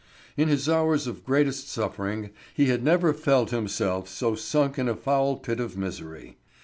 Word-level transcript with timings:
In 0.35 0.47
his 0.47 0.67
hours 0.67 1.05
of 1.05 1.23
greatest 1.23 1.69
suffering 1.69 2.31
he 2.55 2.69
had 2.69 2.83
never 2.83 3.13
felt 3.13 3.51
himself 3.51 4.09
so 4.09 4.33
sunk 4.33 4.79
in 4.79 4.89
a 4.89 4.95
foul 4.95 5.35
pit 5.37 5.59
of 5.59 5.77
misery. 5.77 6.37